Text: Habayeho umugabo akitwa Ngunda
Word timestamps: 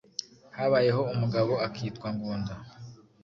Habayeho 0.57 1.01
umugabo 1.13 1.53
akitwa 1.67 2.07
Ngunda 2.15 2.53